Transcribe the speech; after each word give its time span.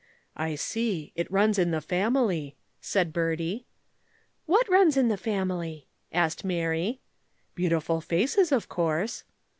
"I 0.35 0.55
see 0.55 1.11
it 1.15 1.31
runs 1.31 1.59
in 1.59 1.69
the 1.69 1.79
family," 1.79 2.55
said 2.81 3.13
Bertie. 3.13 3.67
"What 4.47 4.67
runs 4.67 4.97
in 4.97 5.09
the 5.09 5.15
family?" 5.15 5.85
asked 6.11 6.43
Mary. 6.43 7.01
"Beautiful 7.53 8.01
faces, 8.01 8.51
of 8.51 8.67
course." 8.67 9.25